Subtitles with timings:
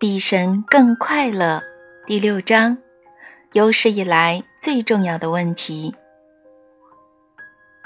[0.00, 1.62] 比神更快乐。
[2.06, 2.78] 第六章，
[3.52, 5.94] 有史以来最重要的问题。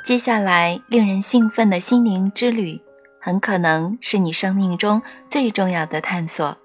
[0.04, 2.80] 接下来，令人兴奋的心灵之旅，
[3.20, 6.56] 很可能是你生命中最重要的探索。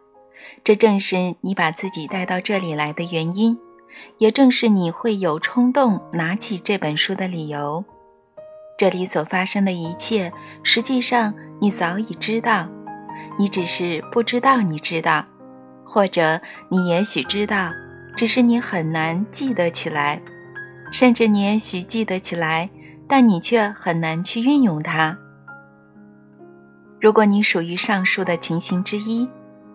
[0.63, 3.57] 这正是你把自己带到这里来的原因，
[4.19, 7.83] 也正是你会有冲动拿起这本书的理由。
[8.77, 12.69] 这里所发生的一切，实际上你早已知道，
[13.39, 15.25] 你只是不知道你知道。
[15.89, 16.39] 或者
[16.69, 17.71] 你也许知道，
[18.15, 20.21] 只是你很难记得起来，
[20.91, 22.69] 甚至你也许记得起来，
[23.07, 25.17] 但你却很难去运用它。
[27.01, 29.27] 如果你属于上述的情形之一，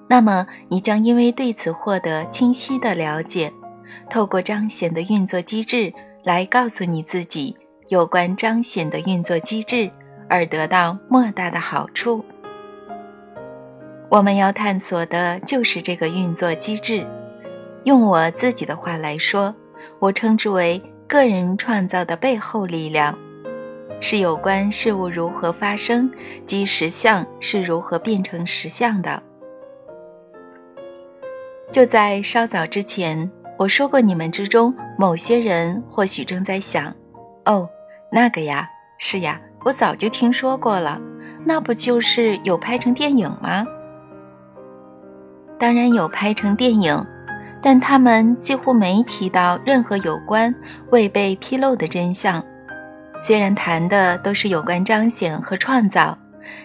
[0.08, 3.52] 那么你将因为对此获得清晰的了解，
[4.08, 7.56] 透过彰显的运作机制来告诉你自己
[7.88, 9.90] 有关彰显的运作机制，
[10.28, 12.24] 而得到莫大的好处。
[14.14, 17.04] 我们要探索的就是这个运作机制。
[17.82, 19.52] 用我自己的话来说，
[19.98, 23.18] 我称之为个人创造的背后力量，
[24.00, 26.08] 是有关事物如何发生
[26.46, 29.20] 及实相是如何变成实相的。
[31.72, 36.94] 就在稍早之前，我说过，你们之中某些人或许正在想
[37.46, 37.68] ：“哦，
[38.12, 41.00] 那个呀，是呀，我早就听说过了，
[41.44, 43.66] 那不就是有拍成电影吗？”
[45.58, 47.06] 当然有拍成电影，
[47.62, 50.54] 但他们几乎没提到任何有关
[50.90, 52.42] 未被披露的真相。
[53.20, 56.18] 虽然谈的都是有关彰显和创造，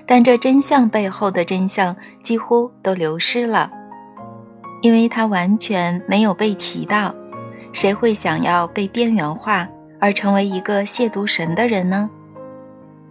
[0.06, 3.72] 但这真相背后的真相几乎都流失了，
[4.82, 7.16] 因为它完全没有被提到。
[7.72, 9.68] 谁会想要被边缘化
[10.02, 12.10] 而成为一个亵渎神的人呢？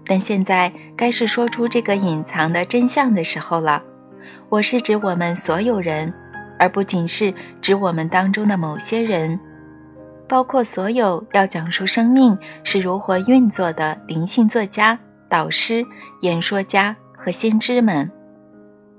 [0.05, 3.83] 但现在该是说出这个隐藏的真相的时候了。
[4.51, 6.13] 我是指我们所有人，
[6.59, 9.39] 而不仅是指我们当中的某些人，
[10.27, 15.85] 包括所有要讲述生命是如何运作的灵性作家、导师、
[16.23, 18.11] 演说家和先知们。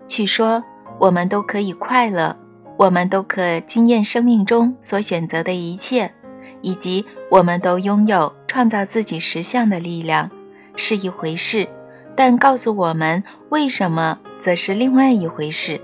[0.07, 0.63] 去说
[0.99, 2.37] 我们都可以快乐，
[2.77, 6.13] 我们都可经验生命中所选择的一切，
[6.61, 10.29] 以及我们都拥有创造自己实相的力量，
[10.75, 11.67] 是一回事。
[12.15, 14.19] 但告诉我们为什么？
[14.39, 15.79] 则是另外一回事。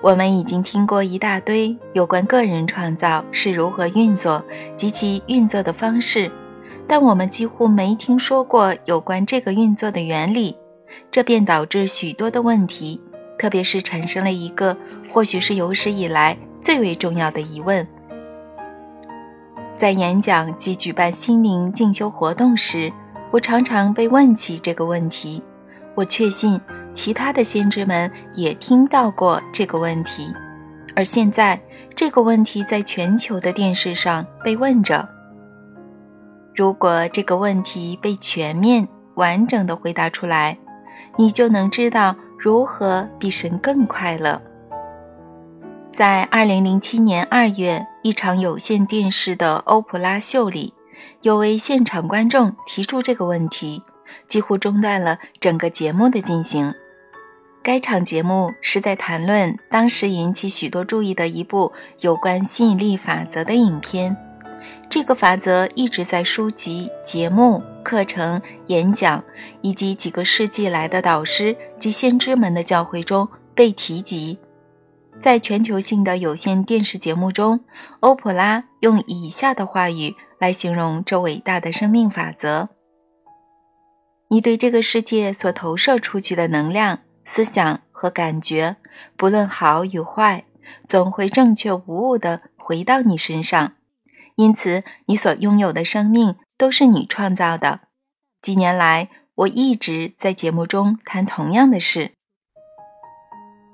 [0.00, 4.44] 我们已经听过一大堆有关个人创造是如何运作
[4.76, 6.30] 及其运作的方式，
[6.86, 10.56] 但我们几乎没听说过有关这个运作的原理。
[11.10, 13.00] 这便导致许多的问题，
[13.38, 14.76] 特别是产生了一个
[15.08, 17.86] 或许是有史以来最为重要的疑问：
[19.74, 22.92] 在演讲及举办心灵进修活动时，
[23.32, 25.42] 我常常被问起这个问题。
[25.94, 26.60] 我确信。
[26.94, 30.32] 其他的先知们也听到过这个问题，
[30.94, 31.60] 而现在
[31.94, 35.08] 这个问题在全球的电视上被问着。
[36.54, 40.56] 如果这个问题被全面完整的回答出来，
[41.18, 44.40] 你就能知道如何比神更快乐。
[45.90, 50.74] 在2007年2月一场有线电视的欧普拉秀里，
[51.22, 53.82] 有位现场观众提出这个问题，
[54.28, 56.72] 几乎中断了整个节目的进行。
[57.64, 64.14] 该场节目是在谈论当时引起许多注意的一部有关吸引力法则的影片。
[64.90, 69.24] 这个法则一直在书籍、节目、课程、演讲
[69.62, 74.38] 以及几个世纪来的导师及先知们的教诲中被提及。
[75.18, 77.60] 在全球性的有线电视节目中，
[78.00, 82.68] 欧普拉用以下的话语来形容这伟大的生命法则：
[84.28, 86.98] 你对这个世界所投射出去的能量。
[87.24, 88.76] 思想和感觉，
[89.16, 90.44] 不论好与坏，
[90.86, 93.72] 总会正确无误地回到你身上。
[94.36, 97.80] 因此，你所拥有的生命都是你创造的。
[98.42, 102.10] 几年来，我一直在节目中谈同样的事。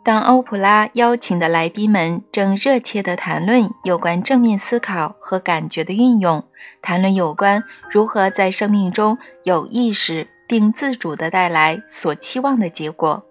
[0.02, 6.44] 当欧普拉邀请的来宾们正热切地谈论有关正面思考和感觉的运用，
[6.80, 13.26] 谈论有关如何在生命中有意识并自主地带来所期望的结果。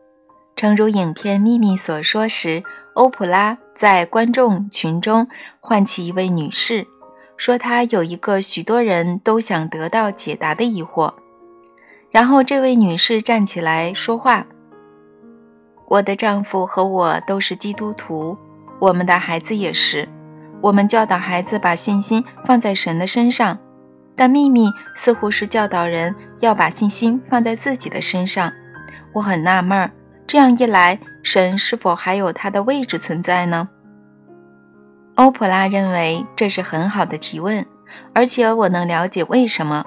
[0.59, 5.29] 诚如影片《秘密》所说时，欧普拉在观众群中
[5.61, 6.85] 唤起一位女士，
[7.37, 11.13] 说她有一个许多人都想得到解答的疑惑。
[12.11, 14.47] 然后这位女士站起来说话
[15.87, 18.37] ：“我的丈夫和我都是基督徒，
[18.79, 20.09] 我们的孩子也是。
[20.59, 23.57] 我们教导孩子把信心放在神的身上，
[24.13, 28.51] 但秘密似乎是教导人要把信心放在自己的身上。
[29.13, 29.91] 我很纳闷儿。”
[30.29, 33.67] 这样一来，神是否还有他的位置存在呢？
[35.15, 37.65] 欧普拉认为这是很好的提问，
[38.13, 39.83] 而且我能了解为什么。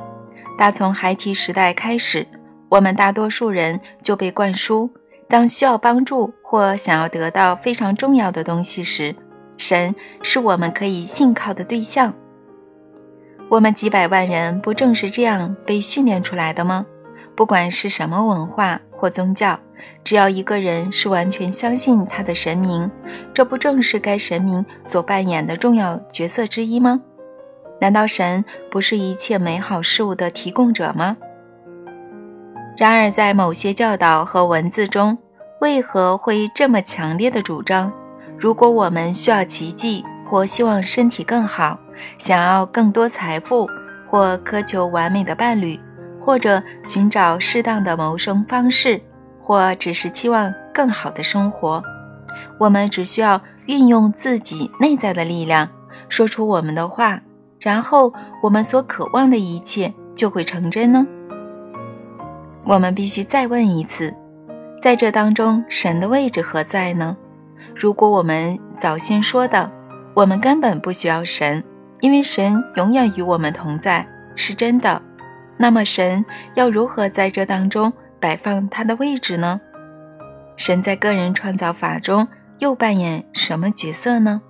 [0.59, 2.27] 打从孩提时代开始，
[2.71, 4.91] 我们大多数人就被灌输：
[5.29, 9.15] 当需要帮助或想要得到非常重要的东西时，
[9.57, 9.95] 神
[10.25, 12.15] 是我们可以信靠的对象。
[13.49, 16.85] 我们几百万人不正是这样被训练出来的吗？
[17.37, 19.61] 不管是什么文化或宗教，
[20.05, 22.91] 只要一个人是完全相信他的神明，
[23.33, 27.01] 这不正是该神明所扮演的重要角色之一吗？
[27.81, 31.17] 难道神不是一切美好事物的提供者吗？
[32.77, 35.19] 然而，在某些教导和文字中，
[35.61, 37.93] 为何会这么强烈的主张：
[38.39, 41.79] 如果我们需要奇迹，或希望身体更好，
[42.19, 43.69] 想要更多财富，
[44.09, 45.79] 或苛求完美的伴侣？
[46.25, 49.01] 或者寻找适当的谋生方式，
[49.53, 51.83] 或只是期望更好的生活，
[52.57, 55.69] 我们只需要运用自己内在的力量，
[56.09, 57.21] 说出我们的话，
[57.61, 61.07] 然后我们所渴望的一切就会成真呢？
[62.65, 64.15] 我们必须再问一次，
[64.81, 67.15] 在这当中，神的位置何在呢？
[67.77, 69.71] 如果我们早先说的，
[70.15, 71.63] 我们根本不需要神，
[72.01, 75.03] 因为神永远与我们同在，是真的。
[75.59, 79.61] 那么，神要如何在这当中摆放它的位置呢？
[80.57, 82.29] 神在个人创造法中
[82.61, 84.41] 又扮演什么角色呢？